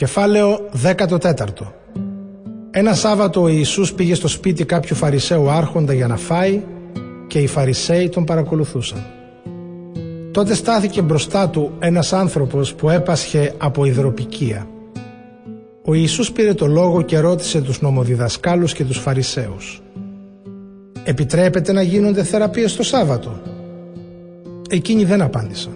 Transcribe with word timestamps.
Κεφάλαιο 0.00 0.68
14 0.82 1.28
Ένα 2.70 2.94
Σάββατο 2.94 3.42
ο 3.42 3.48
Ιησούς 3.48 3.92
πήγε 3.92 4.14
στο 4.14 4.28
σπίτι 4.28 4.64
κάποιου 4.64 4.96
Φαρισαίου 4.96 5.50
άρχοντα 5.50 5.92
για 5.92 6.06
να 6.06 6.16
φάει 6.16 6.62
και 7.26 7.38
οι 7.38 7.46
Φαρισαίοι 7.46 8.08
τον 8.08 8.24
παρακολουθούσαν. 8.24 9.06
Τότε 10.30 10.54
στάθηκε 10.54 11.02
μπροστά 11.02 11.48
του 11.48 11.72
ένας 11.78 12.12
άνθρωπος 12.12 12.74
που 12.74 12.90
έπασχε 12.90 13.54
από 13.58 13.84
υδροπικία. 13.84 14.66
Ο 15.84 15.94
Ιησούς 15.94 16.32
πήρε 16.32 16.54
το 16.54 16.66
λόγο 16.66 17.02
και 17.02 17.18
ρώτησε 17.18 17.60
τους 17.60 17.80
νομοδιδασκάλους 17.80 18.72
και 18.72 18.84
τους 18.84 18.98
Φαρισαίους 18.98 19.82
«Επιτρέπεται 21.04 21.72
να 21.72 21.82
γίνονται 21.82 22.22
θεραπείες 22.22 22.76
το 22.76 22.82
Σάββατο» 22.82 23.40
Εκείνοι 24.70 25.04
δεν 25.04 25.22
απάντησαν. 25.22 25.72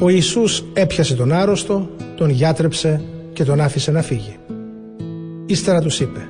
Ο 0.00 0.08
Ιησούς 0.08 0.64
έπιασε 0.72 1.14
τον 1.14 1.32
άρρωστο, 1.32 1.88
τον 2.16 2.30
γιάτρεψε 2.30 3.02
και 3.32 3.44
τον 3.44 3.60
άφησε 3.60 3.90
να 3.90 4.02
φύγει. 4.02 4.36
Ύστερα 5.46 5.80
τους 5.80 6.00
είπε 6.00 6.28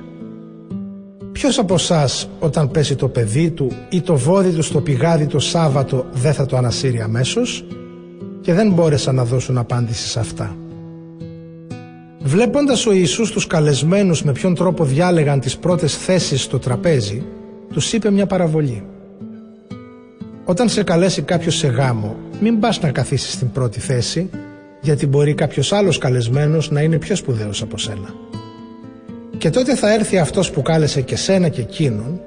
Ποιος 1.35 1.57
από 1.59 1.73
εσάς 1.73 2.29
όταν 2.39 2.71
πέσει 2.71 2.95
το 2.95 3.07
παιδί 3.07 3.51
του 3.51 3.71
ή 3.89 4.01
το 4.01 4.15
βόδι 4.15 4.51
του 4.51 4.61
στο 4.61 4.81
πηγάδι 4.81 5.27
το 5.27 5.39
Σάββατο 5.39 6.05
δεν 6.11 6.33
θα 6.33 6.45
το 6.45 6.57
ανασύρει 6.57 7.01
αμέσως 7.01 7.65
και 8.41 8.53
δεν 8.53 8.71
μπόρεσαν 8.71 9.15
να 9.15 9.25
δώσουν 9.25 9.57
απάντηση 9.57 10.07
σε 10.07 10.19
αυτά. 10.19 10.55
Βλέποντας 12.19 12.85
ο 12.85 12.91
Ιησούς 12.91 13.31
τους 13.31 13.47
καλεσμένους 13.47 14.23
με 14.23 14.31
ποιον 14.31 14.55
τρόπο 14.55 14.85
διάλεγαν 14.85 15.39
τις 15.39 15.57
πρώτες 15.57 15.97
θέσεις 15.97 16.41
στο 16.41 16.59
τραπέζι, 16.59 17.23
τους 17.73 17.93
είπε 17.93 18.11
μια 18.11 18.25
παραβολή. 18.25 18.83
Όταν 20.45 20.69
σε 20.69 20.83
καλέσει 20.83 21.21
κάποιος 21.21 21.55
σε 21.55 21.67
γάμο, 21.67 22.15
μην 22.39 22.59
πας 22.59 22.81
να 22.81 22.91
καθίσεις 22.91 23.33
στην 23.33 23.51
πρώτη 23.51 23.79
θέση, 23.79 24.29
γιατί 24.85 25.07
μπορεί 25.07 25.33
κάποιος 25.33 25.73
άλλος 25.73 25.97
καλεσμένος 25.97 26.71
να 26.71 26.81
είναι 26.81 26.97
πιο 26.97 27.15
σπουδαίος 27.15 27.61
από 27.61 27.77
σένα. 27.77 28.13
Και 29.37 29.49
τότε 29.49 29.75
θα 29.75 29.93
έρθει 29.93 30.17
αυτός 30.17 30.51
που 30.51 30.61
κάλεσε 30.61 31.01
και 31.01 31.15
σένα 31.15 31.49
και 31.49 31.61
εκείνον 31.61 32.21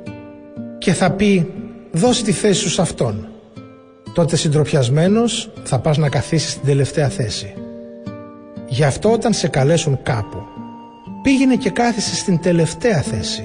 και 0.78 0.92
θα 0.92 1.10
πει: 1.10 1.52
Δώσε 1.92 2.24
τη 2.24 2.32
θέση 2.32 2.60
σου 2.60 2.68
σε 2.68 2.80
αυτόν. 2.80 3.28
Τότε 4.14 4.36
συντροπιασμένο 4.36 5.22
θα 5.62 5.78
πας 5.78 5.96
να 5.98 6.08
καθίσεις 6.08 6.50
στην 6.50 6.64
τελευταία 6.66 7.08
θέση. 7.08 7.54
Γι' 8.68 8.84
αυτό 8.84 9.12
όταν 9.12 9.32
σε 9.32 9.48
καλέσουν 9.48 9.98
κάπου, 10.02 10.42
πήγαινε 11.22 11.56
και 11.56 11.70
κάθισε 11.70 12.14
στην 12.14 12.40
τελευταία 12.40 13.00
θέση, 13.00 13.42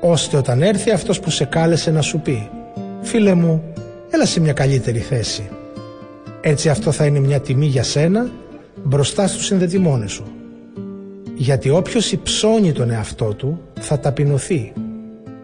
ώστε 0.00 0.36
όταν 0.36 0.62
έρθει 0.62 0.90
αυτός 0.90 1.20
που 1.20 1.30
σε 1.30 1.44
κάλεσε 1.44 1.90
να 1.90 2.00
σου 2.00 2.20
πει 2.20 2.50
«Φίλε 3.00 3.34
μου, 3.34 3.62
έλα 4.10 4.26
σε 4.26 4.40
μια 4.40 4.52
καλύτερη 4.52 4.98
θέση. 4.98 5.48
Έτσι 6.40 6.68
αυτό 6.68 6.92
θα 6.92 7.06
είναι 7.06 7.20
μια 7.20 7.40
τιμή 7.40 7.66
για 7.66 7.82
σένα 7.82 8.30
μπροστά 8.84 9.26
στους 9.26 9.44
συνδετημόνες 9.44 10.12
σου. 10.12 10.24
Γιατί 11.34 11.70
όποιος 11.70 12.12
υψώνει 12.12 12.72
τον 12.72 12.90
εαυτό 12.90 13.34
του 13.34 13.60
θα 13.80 13.98
ταπεινωθεί 13.98 14.72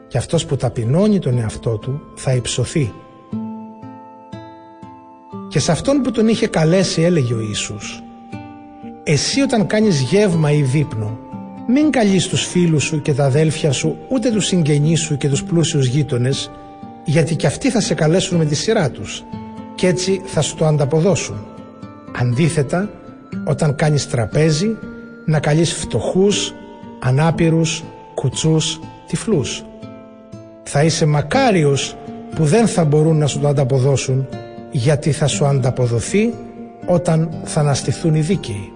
και 0.09 0.19
αυτός 0.19 0.47
που 0.47 0.57
ταπεινώνει 0.57 1.19
τον 1.19 1.39
εαυτό 1.39 1.77
του 1.77 2.01
θα 2.15 2.33
υψωθεί. 2.33 2.93
Και 5.49 5.59
σε 5.59 5.73
αυτόν 5.73 6.01
που 6.03 6.11
τον 6.11 6.29
είχε 6.29 6.47
καλέσει 6.47 7.03
έλεγε 7.03 7.35
ο 7.35 7.41
Ιησούς 7.41 8.03
«Εσύ 9.05 9.41
όταν 9.41 9.67
κάνεις 9.67 10.01
γεύμα 10.01 10.51
ή 10.51 10.63
δείπνο 10.63 11.19
μην 11.69 11.91
καλείς 11.91 12.29
τους 12.29 12.47
φίλους 12.47 12.85
σου 12.85 13.03
και 13.03 13.15
τα 13.15 13.25
αδέλφια 13.25 13.73
σου 13.73 13.97
ούτε 14.09 14.31
τους 14.31 14.47
συγγενείς 14.47 15.01
σου 15.01 15.17
και 15.17 15.29
τους 15.29 15.45
πλούσιους 15.45 15.87
γείτονες 15.87 16.51
γιατί 17.05 17.37
και 17.37 17.47
αυτοί 17.47 17.71
θα 17.71 17.81
σε 17.81 17.95
καλέσουν 17.95 18.39
με 18.39 18.45
τη 18.45 18.55
σειρά 18.55 18.91
τους 18.91 19.25
και 19.75 19.87
έτσι 19.87 20.23
θα 20.25 20.41
σου 20.41 20.57
το 20.57 20.67
ανταποδώσουν. 20.67 21.47
Αντίθετα, 22.21 22.91
όταν 23.45 23.75
κάνεις 23.75 24.09
τραπέζι, 24.09 24.77
να 25.25 25.41
καλείς 25.41 25.73
φτωχούς, 25.73 26.55
ανάπηρους, 27.01 27.85
κουτσούς, 28.15 28.81
τυφλούς. 29.07 29.65
Θα 30.63 30.85
είσαι 30.85 31.07
μακάριος 31.07 31.97
που 32.35 32.45
δεν 32.45 32.67
θα 32.67 32.85
μπορούν 32.85 33.19
να 33.19 33.27
σου 33.27 33.41
το 33.41 33.49
ανταποδώσουν 33.49 34.27
γιατί 34.71 35.13
θα 35.13 35.27
σου 35.27 35.45
ανταποδοθεί 35.45 36.35
όταν 36.87 37.29
θα 37.45 37.61
αναστηθούν 37.61 38.15
οι 38.15 38.21
δίκαιοι. 38.21 38.73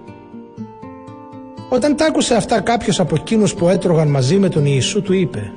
Όταν 1.69 1.95
τ' 1.95 2.01
άκουσε 2.01 2.35
αυτά 2.35 2.59
κάποιος 2.59 2.99
από 2.99 3.15
εκείνους 3.15 3.53
που 3.53 3.69
έτρωγαν 3.69 4.07
μαζί 4.07 4.37
με 4.37 4.49
τον 4.49 4.65
Ιησού 4.65 5.01
του 5.01 5.13
είπε 5.13 5.51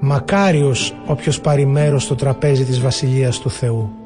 «Μακάριος 0.00 0.94
όποιος 1.06 1.40
πάρει 1.40 1.66
μέρος 1.66 2.02
στο 2.02 2.14
τραπέζι 2.14 2.64
της 2.64 2.80
Βασιλείας 2.80 3.38
του 3.38 3.50
Θεού». 3.50 4.01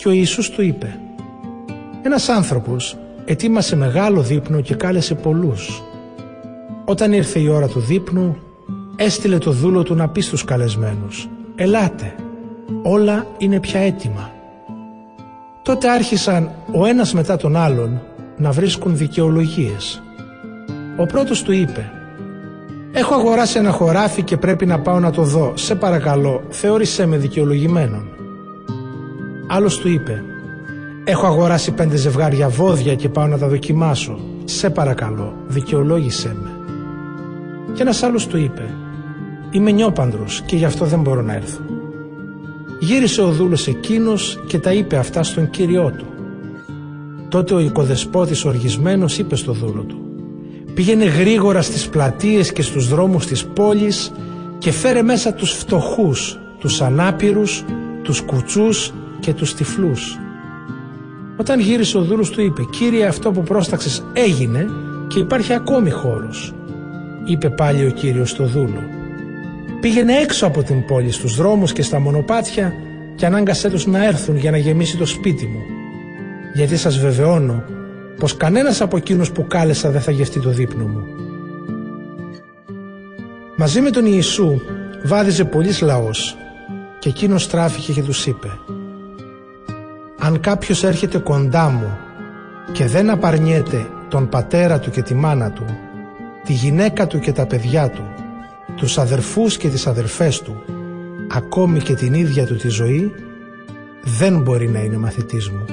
Και 0.00 0.08
ο 0.08 0.10
Ιησούς 0.10 0.50
του 0.50 0.62
είπε 0.62 1.00
«Ένας 2.02 2.28
άνθρωπος 2.28 2.96
ετοίμασε 3.24 3.76
μεγάλο 3.76 4.20
δείπνο 4.20 4.60
και 4.60 4.74
κάλεσε 4.74 5.14
πολλούς. 5.14 5.82
Όταν 6.84 7.12
ήρθε 7.12 7.38
η 7.38 7.48
ώρα 7.48 7.68
του 7.68 7.80
δείπνου, 7.80 8.36
έστειλε 8.96 9.38
το 9.38 9.50
δούλο 9.50 9.82
του 9.82 9.94
να 9.94 10.08
πει 10.08 10.20
στους 10.20 10.44
καλεσμένους 10.44 11.28
«Ελάτε, 11.54 12.14
όλα 12.82 13.26
είναι 13.38 13.60
πια 13.60 13.80
έτοιμα». 13.80 14.30
Τότε 15.62 15.88
άρχισαν 15.88 16.50
ο 16.72 16.86
ένας 16.86 17.14
μετά 17.14 17.36
τον 17.36 17.56
άλλον 17.56 18.00
να 18.36 18.50
βρίσκουν 18.50 18.96
δικαιολογίες. 18.96 20.02
Ο 20.96 21.06
πρώτος 21.06 21.42
του 21.42 21.52
είπε 21.52 21.90
Έχω 22.92 23.14
αγοράσει 23.14 23.58
ένα 23.58 23.70
χωράφι 23.70 24.22
και 24.22 24.36
πρέπει 24.36 24.66
να 24.66 24.80
πάω 24.80 25.00
να 25.00 25.10
το 25.10 25.22
δω. 25.22 25.52
Σε 25.56 25.74
παρακαλώ, 25.74 26.42
θεώρησέ 26.48 27.06
με 27.06 27.16
δικαιολογημένον. 27.16 28.19
Άλλος 29.52 29.78
του 29.78 29.88
είπε 29.88 30.24
Έχω 31.04 31.26
αγοράσει 31.26 31.72
πέντε 31.72 31.96
ζευγάρια 31.96 32.48
βόδια 32.48 32.94
και 32.94 33.08
πάω 33.08 33.26
να 33.26 33.38
τα 33.38 33.48
δοκιμάσω. 33.48 34.18
Σε 34.44 34.70
παρακαλώ, 34.70 35.34
δικαιολόγησέ 35.46 36.36
με. 36.42 36.50
Και 37.74 37.82
ένας 37.82 38.02
άλλος 38.02 38.26
του 38.26 38.36
είπε 38.36 38.74
Είμαι 39.50 39.70
νιόπαντρος 39.70 40.42
και 40.46 40.56
γι' 40.56 40.64
αυτό 40.64 40.84
δεν 40.84 41.00
μπορώ 41.00 41.22
να 41.22 41.34
έρθω. 41.34 41.60
Γύρισε 42.80 43.22
ο 43.22 43.30
δούλος 43.30 43.66
εκείνος 43.66 44.40
και 44.46 44.58
τα 44.58 44.72
είπε 44.72 44.96
αυτά 44.96 45.22
στον 45.22 45.50
κύριό 45.50 45.92
του. 45.98 46.06
Τότε 47.28 47.54
ο 47.54 47.58
οικοδεσπότης 47.58 48.44
οργισμένος 48.44 49.18
είπε 49.18 49.36
στο 49.36 49.52
δούλο 49.52 49.82
του 49.82 50.00
Πήγαινε 50.74 51.04
γρήγορα 51.04 51.62
στις 51.62 51.88
πλατείες 51.88 52.52
και 52.52 52.62
στους 52.62 52.88
δρόμους 52.88 53.26
της 53.26 53.44
πόλης 53.44 54.12
και 54.58 54.70
φέρε 54.70 55.02
μέσα 55.02 55.32
τους 55.32 55.52
φτωχούς, 55.52 56.38
τους 56.58 56.80
ανάπηρους, 56.80 57.64
τους 58.02 58.20
κουτσούς 58.20 58.92
και 59.20 59.34
τους 59.34 59.54
τυφλούς. 59.54 60.18
Όταν 61.36 61.60
γύρισε 61.60 61.98
ο 61.98 62.02
δούλος 62.02 62.30
του 62.30 62.40
είπε 62.40 62.62
«Κύριε 62.70 63.06
αυτό 63.06 63.30
που 63.30 63.42
πρόσταξες 63.42 64.04
έγινε 64.12 64.66
και 65.08 65.18
υπάρχει 65.18 65.52
ακόμη 65.52 65.90
χώρος». 65.90 66.54
Είπε 67.24 67.50
πάλι 67.50 67.86
ο 67.86 67.90
κύριος 67.90 68.30
στο 68.30 68.44
δούλο 68.44 68.82
«Πήγαινε 69.80 70.12
έξω 70.12 70.46
από 70.46 70.62
την 70.62 70.84
πόλη 70.86 71.10
στους 71.10 71.36
δρόμους 71.36 71.72
και 71.72 71.82
στα 71.82 72.00
μονοπάτια 72.00 72.72
και 73.20 73.26
ανάγκασέ 73.26 73.70
τους 73.70 73.86
να 73.86 74.04
έρθουν 74.04 74.36
για 74.36 74.50
να 74.50 74.56
γεμίσει 74.56 74.96
το 74.96 75.06
σπίτι 75.06 75.46
μου. 75.46 75.60
Γιατί 76.54 76.76
σας 76.76 76.98
βεβαιώνω 76.98 77.64
πως 78.18 78.36
κανένας 78.36 78.80
από 78.80 78.96
εκείνους 78.96 79.32
που 79.32 79.46
κάλεσα 79.46 79.90
δεν 79.90 80.00
θα 80.00 80.10
γευτεί 80.10 80.40
το 80.40 80.50
δείπνο 80.50 80.86
μου. 80.86 81.04
Μαζί 83.56 83.80
με 83.80 83.90
τον 83.90 84.06
Ιησού 84.06 84.60
βάδιζε 85.04 85.44
πολύς 85.44 85.80
λαός 85.80 86.36
και 86.98 87.08
εκείνος 87.08 87.42
στράφηκε 87.42 87.92
και 87.92 88.02
τους 88.02 88.26
είπε 88.26 88.48
«Αν 90.30 90.40
κάποιος 90.40 90.84
έρχεται 90.84 91.18
κοντά 91.18 91.68
μου 91.68 91.98
και 92.72 92.86
δεν 92.86 93.10
απαρνιέται 93.10 93.86
τον 94.08 94.28
πατέρα 94.28 94.78
του 94.78 94.90
και 94.90 95.02
τη 95.02 95.14
μάνα 95.14 95.50
του, 95.50 95.64
τη 96.44 96.52
γυναίκα 96.52 97.06
του 97.06 97.18
και 97.18 97.32
τα 97.32 97.46
παιδιά 97.46 97.90
του, 97.90 98.02
τους 98.76 98.98
αδερφούς 98.98 99.56
και 99.56 99.68
τις 99.68 99.86
αδερφές 99.86 100.42
του, 100.42 100.62
ακόμη 101.30 101.80
και 101.80 101.94
την 101.94 102.14
ίδια 102.14 102.46
του 102.46 102.56
τη 102.56 102.68
ζωή, 102.68 103.12
δεν 104.04 104.40
μπορεί 104.40 104.68
να 104.68 104.80
είναι 104.80 104.96
μαθητής 104.96 105.50
μου». 105.50 105.64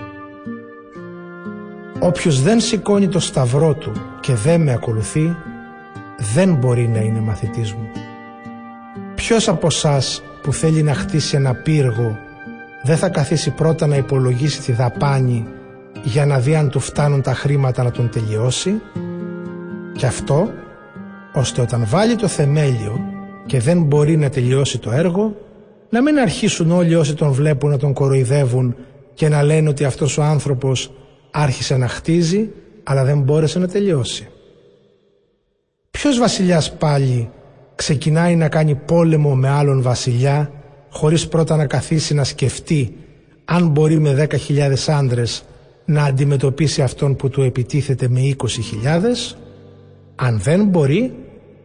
Όποιος 2.00 2.42
δεν 2.42 2.60
σηκώνει 2.60 3.08
το 3.08 3.20
σταυρό 3.20 3.74
του 3.74 3.92
και 4.20 4.34
δεν 4.34 4.62
με 4.62 4.74
ακολουθεί, 4.74 5.36
δεν 6.34 6.54
μπορεί 6.56 6.88
να 6.88 7.00
είναι 7.00 7.20
μαθητής 7.20 7.74
μου. 7.74 7.90
Ποιος 9.16 9.48
από 9.48 9.68
εσάς 9.68 10.24
που 10.42 10.54
θέλει 10.54 10.84
να 10.84 10.94
χτίσει 10.94 11.36
ένα 11.36 11.54
πύργο 11.54 12.18
δεν 12.84 12.98
θα 12.98 13.10
καθίσει 13.10 13.52
πρώτα 13.52 13.88
να 13.88 13.96
υπολογίσει 13.96 14.62
τη 14.62 14.72
δαπάνη 14.72 15.46
για 16.04 16.26
να 16.26 16.40
δει 16.40 16.56
αν 16.56 16.70
του 16.70 16.80
φτάνουν 16.80 17.22
τα 17.22 17.34
χρήματα 17.34 17.84
να 17.84 17.92
τον 17.92 18.10
τελειώσει 18.10 18.82
και 19.98 20.06
αυτό 20.06 20.50
ώστε 21.34 21.62
όταν 21.62 21.86
βάλει 21.88 22.16
το 22.16 22.28
θεμέλιο 22.28 23.00
και 23.46 23.60
δεν 23.60 23.84
μπορεί 23.84 24.18
να 24.18 24.30
τελειώσει 24.30 24.78
το 24.78 24.92
έργο 24.92 25.36
να 25.90 26.02
μην 26.02 26.18
αρχίσουν 26.20 26.72
όλοι 26.72 26.96
όσοι 26.96 27.14
τον 27.14 27.32
βλέπουν 27.32 27.70
να 27.70 27.78
τον 27.78 27.94
κοροϊδεύουν 27.94 28.76
και 29.14 29.30
να 29.30 29.44
λένε 29.44 29.70
ότι 29.70 29.84
αυτός 29.84 30.18
ο 30.18 30.24
άνθρωπος 30.24 30.92
άρχισε 31.32 31.78
να 31.78 31.88
χτίζει 31.88 32.50
αλλά 32.84 33.04
δεν 33.04 33.20
μπόρεσε 33.20 33.60
να 33.60 33.68
τελειώσει. 33.68 34.28
Ποιος 35.92 36.20
βασιλιάς 36.20 36.74
πάλι 36.74 37.30
ξεκινάει 37.76 38.36
να 38.36 38.50
κάνει 38.50 38.76
πόλεμο 38.76 39.36
με 39.36 39.50
άλλον 39.50 39.82
βασιλιά 39.82 40.52
χωρίς 40.90 41.28
πρώτα 41.28 41.56
να 41.56 41.66
καθίσει 41.66 42.14
να 42.14 42.24
σκεφτεί 42.24 42.96
αν 43.46 43.68
μπορεί 43.68 44.00
με 44.00 44.14
δέκα 44.14 44.38
χιλιάδες 44.38 44.90
άντρες 44.90 45.44
να 45.86 46.04
αντιμετωπίσει 46.04 46.82
αυτόν 46.82 47.16
που 47.16 47.30
του 47.30 47.42
επιτίθεται 47.42 48.08
με 48.10 48.36
20.000 48.38 48.46
αν 50.16 50.40
δεν 50.40 50.66
μπορεί 50.66 51.14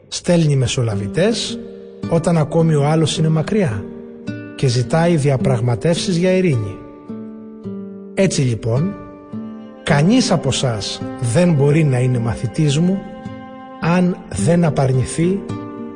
στέλνει 0.09 0.57
μεσολαβητές 0.57 1.59
όταν 2.09 2.39
ακόμη 2.39 2.75
ο 2.75 2.87
άλλος 2.87 3.19
είναι 3.19 3.29
μακριά 3.29 3.85
και 4.57 4.67
ζητάει 4.67 5.17
διαπραγματεύσεις 5.17 6.17
για 6.17 6.31
ειρήνη. 6.37 6.77
Έτσι 8.15 8.41
λοιπόν, 8.41 8.95
κανείς 9.83 10.31
από 10.31 10.51
σας 10.53 11.03
δεν 11.21 11.53
μπορεί 11.53 11.85
να 11.85 11.99
είναι 11.99 12.19
μαθητής 12.19 12.79
μου 12.79 12.99
αν 13.81 14.17
δεν 14.29 14.65
απαρνηθεί 14.65 15.41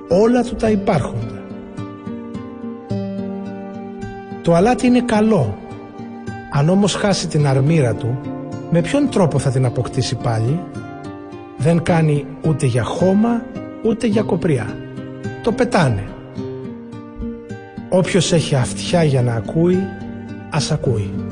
όλα 0.09 0.43
του 0.43 0.55
τα 0.55 0.71
υπάρχοντα. 0.71 1.36
Το 4.47 4.55
αλάτι 4.55 4.87
είναι 4.87 5.01
καλό, 5.01 5.59
αν 6.51 6.69
όμως 6.69 6.95
χάσει 6.95 7.27
την 7.27 7.47
αρμήρα 7.47 7.95
του, 7.95 8.19
με 8.71 8.81
ποιον 8.81 9.11
τρόπο 9.11 9.39
θα 9.39 9.51
την 9.51 9.65
αποκτήσει 9.65 10.17
πάλι; 10.17 10.61
Δεν 11.57 11.83
κάνει 11.83 12.27
ούτε 12.47 12.67
για 12.67 12.83
χώμα, 12.83 13.43
ούτε 13.85 14.07
για 14.07 14.23
κοπριά. 14.23 14.77
Το 15.43 15.53
πετάνε. 15.53 16.05
Όποιος 17.89 18.33
έχει 18.33 18.55
αυτιά 18.55 19.03
για 19.03 19.23
να 19.23 19.35
ακούει, 19.35 19.79
ας 20.51 20.71
ακούει. 20.71 21.26